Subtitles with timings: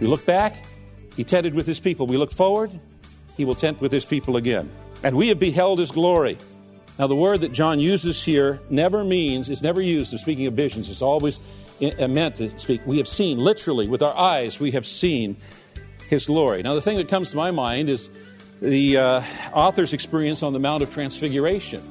[0.00, 0.56] We look back,
[1.14, 2.06] he tented with his people.
[2.06, 2.70] We look forward,
[3.36, 4.70] he will tent with his people again.
[5.02, 6.38] And we have beheld his glory.
[6.98, 10.54] Now, the word that John uses here never means, it's never used of speaking of
[10.54, 10.90] visions.
[10.90, 11.40] It's always
[11.80, 12.80] meant to speak.
[12.86, 15.36] We have seen, literally, with our eyes, we have seen
[16.08, 16.62] his glory.
[16.62, 18.10] Now, the thing that comes to my mind is
[18.60, 19.22] the uh,
[19.54, 21.82] author's experience on the Mount of Transfiguration.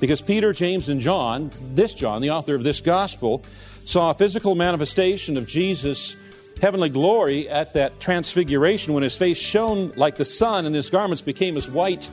[0.00, 3.42] Because Peter, James, and John, this John, the author of this gospel,
[3.86, 6.16] saw a physical manifestation of Jesus'
[6.60, 11.20] heavenly glory at that transfiguration when his face shone like the sun and his garments
[11.20, 12.08] became as white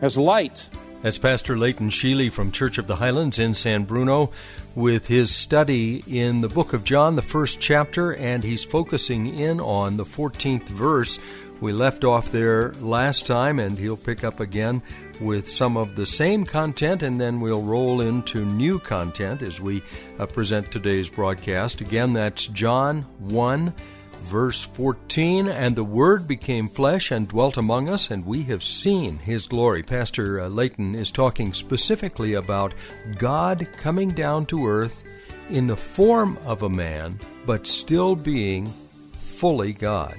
[0.00, 0.68] as light.
[1.00, 4.32] That's Pastor Leighton Sheely from Church of the Highlands in San Bruno
[4.74, 9.60] with his study in the book of John, the first chapter, and he's focusing in
[9.60, 11.20] on the 14th verse.
[11.60, 14.82] We left off there last time, and he'll pick up again
[15.20, 19.84] with some of the same content, and then we'll roll into new content as we
[20.18, 21.80] uh, present today's broadcast.
[21.80, 23.72] Again, that's John 1,
[24.20, 25.48] verse 14.
[25.48, 29.82] And the Word became flesh and dwelt among us, and we have seen His glory.
[29.82, 32.74] Pastor uh, Leighton is talking specifically about
[33.18, 35.02] God coming down to earth
[35.50, 38.72] in the form of a man, but still being
[39.12, 40.14] fully God.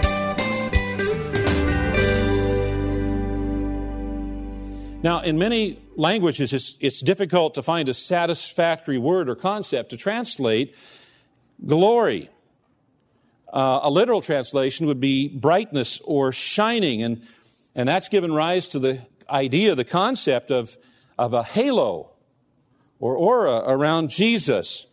[5.02, 9.98] Now, in many languages, it's, it's, difficult to find a satisfactory word or concept to
[9.98, 10.76] translate
[11.66, 12.30] glory.
[13.52, 17.22] Uh, a literal translation would be brightness or shining, and,
[17.76, 20.78] and that's given rise to the idea, the concept of,
[21.18, 22.12] of a halo
[23.00, 24.86] or aura around Jesus.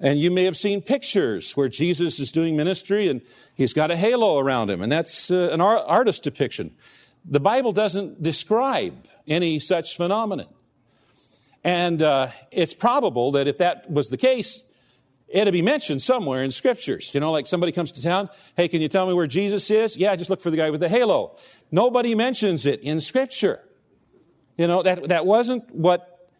[0.00, 3.22] And you may have seen pictures where Jesus is doing ministry and
[3.54, 6.74] he's got a halo around him, and that's uh, an artist depiction.
[7.28, 10.46] The Bible doesn't describe any such phenomenon.
[11.64, 14.64] And uh, it's probable that if that was the case,
[15.26, 17.12] it'd be mentioned somewhere in scriptures.
[17.12, 19.96] You know, like somebody comes to town, hey, can you tell me where Jesus is?
[19.96, 21.36] Yeah, just look for the guy with the halo.
[21.72, 23.60] Nobody mentions it in scripture.
[24.56, 26.30] You know, that, that wasn't what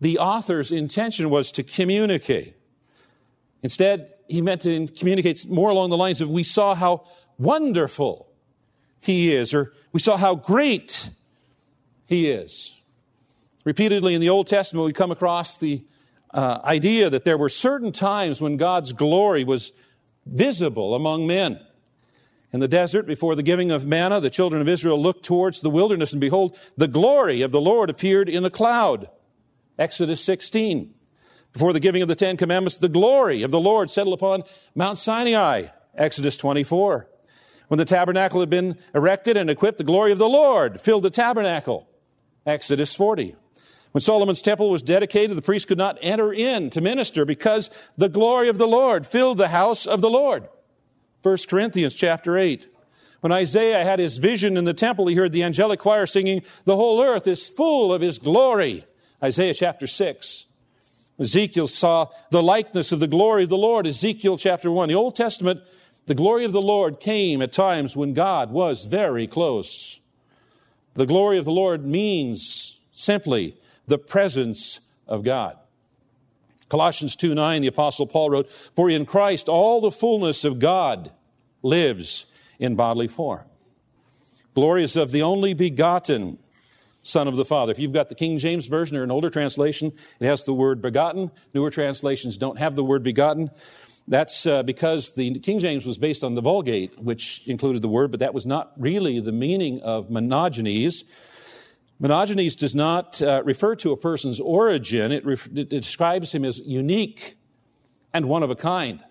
[0.00, 2.56] the author's intention was to communicate.
[3.62, 7.04] Instead, he meant to communicate more along the lines of we saw how
[7.38, 8.31] wonderful
[9.02, 11.10] he is, or we saw how great
[12.06, 12.80] he is.
[13.64, 15.84] Repeatedly in the Old Testament, we come across the
[16.32, 19.72] uh, idea that there were certain times when God's glory was
[20.24, 21.60] visible among men.
[22.52, 25.70] In the desert, before the giving of manna, the children of Israel looked towards the
[25.70, 29.08] wilderness, and behold, the glory of the Lord appeared in a cloud.
[29.78, 30.94] Exodus 16.
[31.52, 34.98] Before the giving of the Ten Commandments, the glory of the Lord settled upon Mount
[34.98, 35.66] Sinai.
[35.96, 37.08] Exodus 24.
[37.72, 41.10] When the tabernacle had been erected and equipped, the glory of the Lord filled the
[41.10, 41.88] tabernacle.
[42.44, 43.34] Exodus 40.
[43.92, 48.10] When Solomon's temple was dedicated, the priest could not enter in to minister because the
[48.10, 50.50] glory of the Lord filled the house of the Lord.
[51.22, 52.62] 1 Corinthians chapter 8.
[53.20, 56.76] When Isaiah had his vision in the temple, he heard the angelic choir singing, The
[56.76, 58.84] whole earth is full of his glory.
[59.24, 60.44] Isaiah chapter 6.
[61.18, 63.86] Ezekiel saw the likeness of the glory of the Lord.
[63.86, 64.90] Ezekiel chapter 1.
[64.90, 65.62] The Old Testament,
[66.06, 70.00] the glory of the Lord came at times when God was very close.
[70.94, 75.56] The glory of the Lord means simply the presence of God.
[76.68, 81.12] Colossians 2 9, the Apostle Paul wrote, For in Christ all the fullness of God
[81.62, 82.26] lives
[82.58, 83.44] in bodily form.
[84.54, 86.38] Glory is of the only begotten
[87.02, 87.72] Son of the Father.
[87.72, 90.80] If you've got the King James Version or an older translation, it has the word
[90.80, 91.30] begotten.
[91.52, 93.50] Newer translations don't have the word begotten.
[94.12, 98.10] That's uh, because the King James was based on the Vulgate, which included the word,
[98.10, 101.04] but that was not really the meaning of monogenes.
[101.98, 105.24] Monogenes does not uh, refer to a person's origin, it,
[105.56, 107.38] it describes him as unique
[108.12, 109.02] and one of a kind.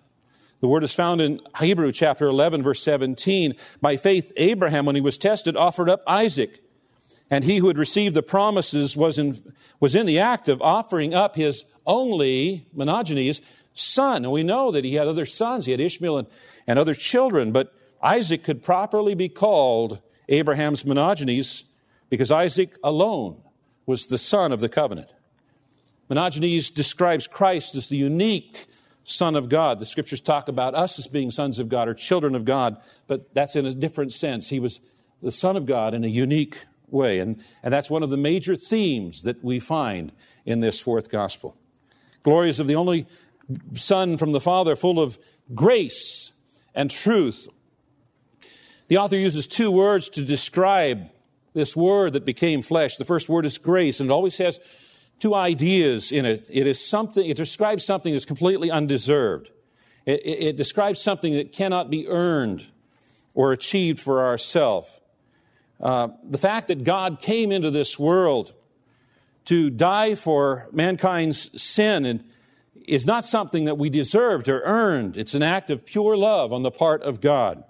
[0.60, 3.56] The word is found in Hebrew chapter 11, verse 17.
[3.80, 6.62] By faith, Abraham, when he was tested, offered up Isaac.
[7.28, 9.36] And he who had received the promises was in,
[9.80, 13.40] was in the act of offering up his only, monogenes,
[13.74, 14.24] son.
[14.24, 15.66] And we know that he had other sons.
[15.66, 16.28] He had Ishmael and,
[16.66, 21.64] and other children, but Isaac could properly be called Abraham's monogenes
[22.10, 23.40] because Isaac alone
[23.86, 25.12] was the son of the covenant.
[26.10, 28.66] Monogenes describes Christ as the unique
[29.04, 29.78] Son of God.
[29.78, 32.76] The scriptures talk about us as being sons of God or children of God,
[33.06, 34.48] but that's in a different sense.
[34.48, 34.80] He was
[35.22, 37.18] the Son of God in a unique way.
[37.18, 40.12] And, and that's one of the major themes that we find
[40.44, 41.56] in this fourth gospel.
[42.22, 43.06] Glories of the only
[43.74, 45.18] Son from the Father, full of
[45.54, 46.32] grace
[46.74, 47.48] and truth.
[48.88, 51.10] The author uses two words to describe
[51.54, 52.96] this word that became flesh.
[52.96, 54.60] The first word is grace, and it always has
[55.18, 56.48] two ideas in it.
[56.50, 59.50] It is something, it describes something that's completely undeserved.
[60.04, 62.66] It, it, it describes something that cannot be earned
[63.34, 65.00] or achieved for ourselves.
[65.80, 68.54] Uh, the fact that God came into this world
[69.46, 72.24] to die for mankind's sin and
[72.88, 75.16] is not something that we deserved or earned.
[75.16, 77.64] It's an act of pure love on the part of God.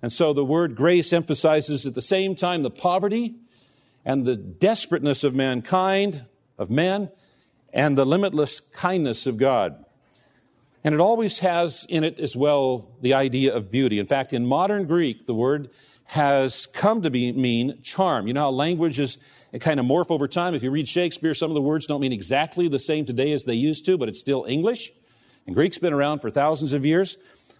[0.00, 3.34] And so the word grace emphasizes at the same time the poverty
[4.04, 7.10] and the desperateness of mankind, of men,
[7.72, 9.84] and the limitless kindness of God.
[10.84, 13.98] And it always has in it as well the idea of beauty.
[13.98, 15.70] In fact, in modern Greek, the word
[16.08, 18.26] has come to be, mean charm.
[18.26, 19.18] You know how languages
[19.60, 20.54] kind of morph over time?
[20.54, 23.44] If you read Shakespeare, some of the words don't mean exactly the same today as
[23.44, 24.90] they used to, but it's still English.
[25.46, 27.18] And Greek's been around for thousands of years.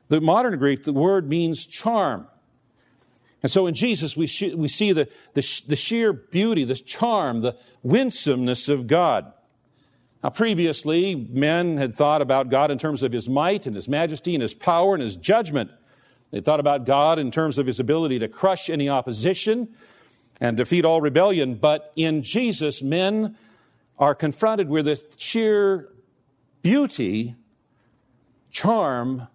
[0.09, 2.27] The modern Greek, the word means charm.
[3.43, 6.75] And so in Jesus, we, sh- we see the, the, sh- the sheer beauty, the
[6.75, 9.31] charm, the winsomeness of God.
[10.25, 14.35] Now, previously, men had thought about God in terms of his might and his majesty
[14.35, 15.71] and his power and his judgment.
[16.31, 19.69] They thought about God in terms of his ability to crush any opposition
[20.41, 21.55] and defeat all rebellion.
[21.55, 23.37] But in Jesus, men
[23.99, 25.89] are confronted with the sheer
[26.63, 27.35] beauty,
[28.51, 29.27] charm,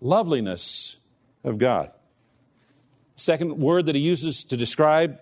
[0.00, 0.96] loveliness
[1.42, 1.90] of God.
[3.14, 5.18] Second word that he uses to describe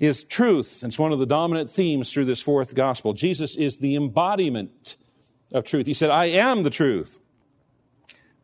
[0.00, 0.82] is truth.
[0.82, 3.12] It's one of the dominant themes through this fourth gospel.
[3.12, 4.96] Jesus is the embodiment
[5.52, 5.86] of truth.
[5.86, 7.18] He said, I am the truth.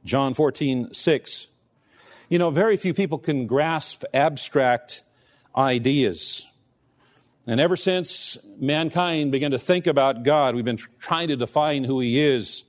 [0.04, 1.48] John 14, 6.
[2.28, 5.02] You know, very few people can grasp abstract
[5.56, 6.46] ideas.
[7.46, 12.00] And ever since mankind began to think about God, we've been trying to define who
[12.00, 12.64] He is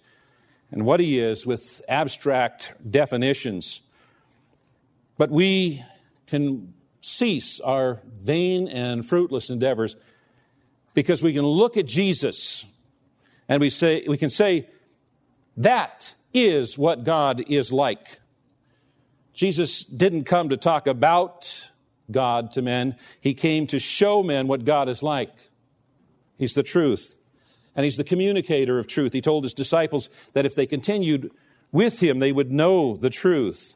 [0.71, 3.81] and what He is with abstract definitions.
[5.17, 5.83] But we
[6.27, 9.97] can cease our vain and fruitless endeavors
[10.93, 12.65] because we can look at Jesus
[13.49, 14.69] and we say we can say
[15.57, 18.19] that is what God is like.
[19.39, 21.71] Jesus didn't come to talk about
[22.11, 25.33] God to men, He came to show men what God is like.
[26.37, 27.15] He's the truth,
[27.73, 29.13] and He's the communicator of truth.
[29.13, 31.31] He told His disciples that if they continued
[31.71, 33.75] with Him, they would know the truth.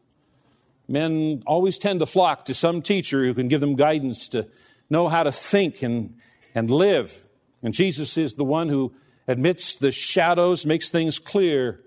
[0.90, 4.50] Men always tend to flock to some teacher who can give them guidance to
[4.90, 6.18] know how to think and,
[6.54, 7.26] and live.
[7.62, 8.94] And Jesus is the one who
[9.30, 11.80] admits the shadows, makes things clear,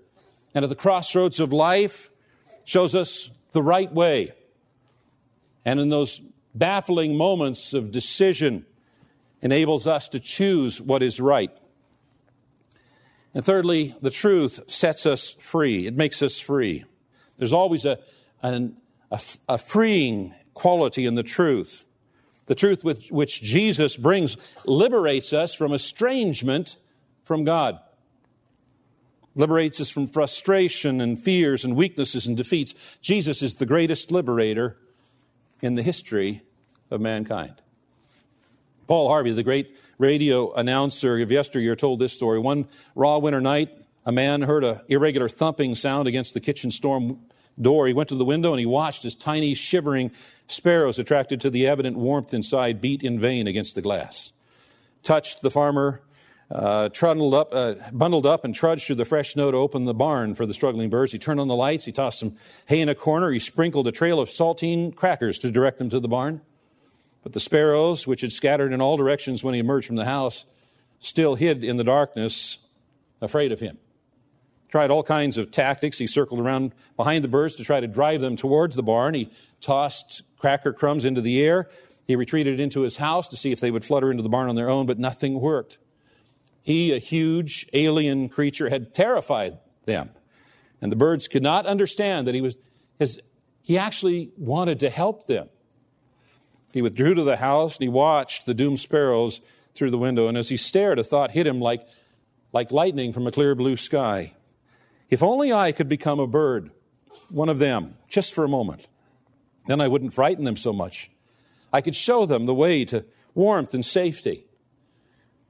[0.55, 2.09] and at the crossroads of life
[2.65, 4.33] shows us the right way.
[5.65, 6.21] And in those
[6.53, 8.65] baffling moments of decision,
[9.41, 11.51] enables us to choose what is right.
[13.33, 15.85] And thirdly, the truth sets us free.
[15.85, 16.85] It makes us free.
[17.37, 17.99] There's always a,
[18.41, 18.77] an,
[19.11, 21.85] a, a freeing quality in the truth.
[22.47, 26.77] The truth which Jesus brings liberates us from estrangement
[27.23, 27.79] from God
[29.37, 32.73] liberates us from frustration and fears and weaknesses and defeats.
[32.99, 34.77] Jesus is the greatest liberator
[35.61, 36.41] in the history
[36.91, 37.53] of mankind.
[38.87, 42.39] Paul Harvey, the great radio announcer of yesteryear, told this story.
[42.39, 43.69] One raw winter night,
[44.05, 47.19] a man heard an irregular thumping sound against the kitchen storm
[47.59, 47.87] door.
[47.87, 50.11] He went to the window and he watched as tiny, shivering
[50.47, 54.31] sparrows, attracted to the evident warmth inside, beat in vain against the glass.
[55.03, 56.01] Touched, the farmer
[56.49, 59.93] uh, trundled up, uh, bundled up and trudged through the fresh snow to open the
[59.93, 61.11] barn for the struggling birds.
[61.11, 61.85] He turned on the lights.
[61.85, 62.37] He tossed some
[62.67, 63.31] hay in a corner.
[63.31, 66.41] He sprinkled a trail of saltine crackers to direct them to the barn.
[67.23, 70.45] But the sparrows, which had scattered in all directions when he emerged from the house,
[70.99, 72.59] still hid in the darkness,
[73.21, 73.77] afraid of him.
[74.69, 75.97] Tried all kinds of tactics.
[75.97, 79.13] He circled around behind the birds to try to drive them towards the barn.
[79.13, 81.69] He tossed cracker crumbs into the air.
[82.05, 84.55] He retreated into his house to see if they would flutter into the barn on
[84.55, 85.77] their own, but nothing worked.
[86.67, 90.09] He, a huge alien creature, had terrified them.
[90.81, 92.57] And the birds could not understand that he was,
[92.99, 93.21] his,
[93.61, 95.47] he actually wanted to help them.
[96.73, 99.39] He withdrew to the house and he watched the doomed sparrows
[99.75, 100.27] through the window.
[100.27, 101.87] And as he stared, a thought hit him like,
[102.51, 104.33] like lightning from a clear blue sky.
[105.09, 106.71] If only I could become a bird,
[107.31, 108.89] one of them, just for a moment.
[109.67, 111.11] Then I wouldn't frighten them so much.
[111.71, 114.46] I could show them the way to warmth and safety.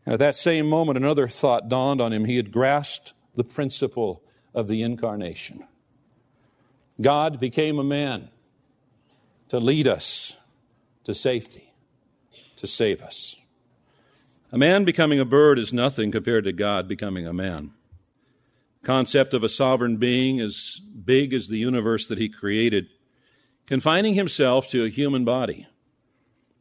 [0.08, 2.24] And at that same moment, another thought dawned on him.
[2.24, 4.24] He had grasped the principle
[4.54, 5.68] of the incarnation.
[7.02, 8.30] God became a man
[9.50, 10.38] to lead us
[11.04, 11.74] to safety,
[12.56, 13.36] to save us.
[14.50, 17.72] A man becoming a bird is nothing compared to God becoming a man.
[18.84, 22.88] Concept of a sovereign being as big as the universe that he created,
[23.66, 25.68] confining himself to a human body,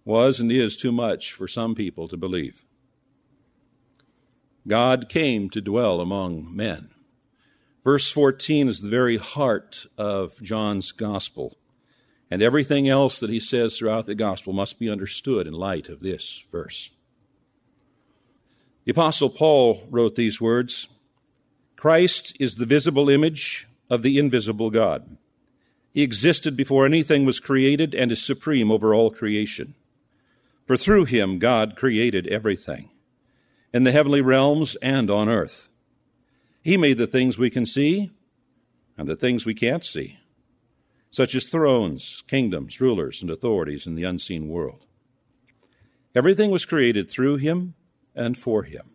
[0.05, 2.65] was and is too much for some people to believe.
[4.67, 6.91] God came to dwell among men.
[7.85, 11.57] Verse 14 is the very heart of John's gospel.
[12.31, 16.01] And everything else that he says throughout the gospel must be understood in light of
[16.01, 16.91] this verse.
[18.85, 20.89] The Apostle Paul wrote these words
[21.77, 25.17] Christ is the visible image of the invisible God.
[25.93, 29.75] He existed before anything was created and is supreme over all creation.
[30.67, 32.91] For through him God created everything,
[33.77, 35.69] in the heavenly realms and on earth
[36.63, 38.11] he made the things we can see
[38.97, 40.19] and the things we can't see,
[41.11, 44.87] such as thrones, kingdoms, rulers, and authorities in the unseen world.
[46.15, 47.75] Everything was created through him
[48.15, 48.95] and for him.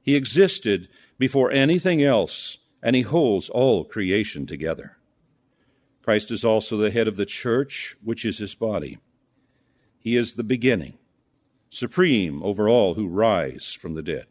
[0.00, 0.88] He existed
[1.18, 4.96] before anything else, and he holds all creation together.
[6.02, 8.98] Christ is also the head of the church, which is his body.
[9.98, 10.96] He is the beginning,
[11.70, 14.26] supreme over all who rise from the dead.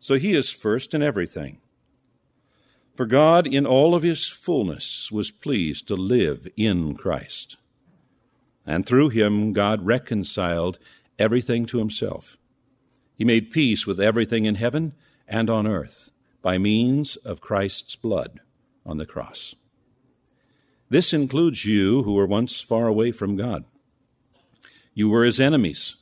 [0.00, 1.58] So he is first in everything.
[2.94, 7.56] For God, in all of his fullness, was pleased to live in Christ.
[8.66, 10.78] And through him, God reconciled
[11.18, 12.36] everything to himself.
[13.16, 14.94] He made peace with everything in heaven
[15.26, 16.10] and on earth
[16.42, 18.40] by means of Christ's blood
[18.84, 19.54] on the cross.
[20.88, 23.64] This includes you who were once far away from God.
[24.94, 25.96] You were his enemies,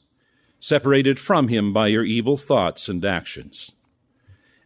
[0.60, 3.72] separated from him by your evil thoughts and actions.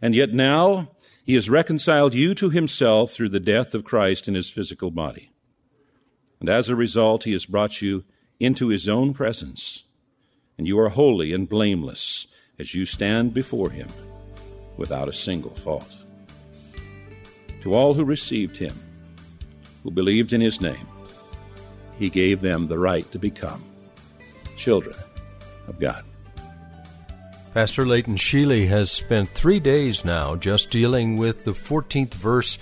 [0.01, 0.91] And yet now
[1.25, 5.31] he has reconciled you to himself through the death of Christ in his physical body.
[6.41, 8.05] And as a result, he has brought you
[8.39, 9.85] into his own presence,
[10.57, 12.27] and you are holy and blameless
[12.59, 13.89] as you stand before him
[14.77, 15.93] without a single fault.
[17.63, 18.75] To all who received him,
[19.83, 20.89] who believed in his name,
[21.99, 23.63] he gave them the right to become
[24.57, 24.97] children
[25.71, 26.05] of God.
[27.55, 32.59] Pastor Leighton Sheely has spent three days now just dealing with the 14th verse